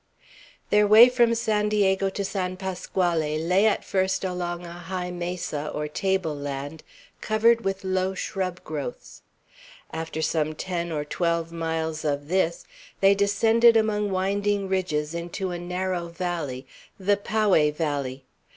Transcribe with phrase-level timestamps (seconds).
[0.71, 5.67] Their way from San Diego to San Pasquale lay at first along a high mesa,
[5.67, 6.81] or table land,
[7.21, 9.21] covered with low shrub growths;
[9.93, 12.65] after some ten or twelve miles of this,
[12.99, 16.65] they descended among winding ridges, into a narrow valley,
[16.99, 18.25] the Poway valley.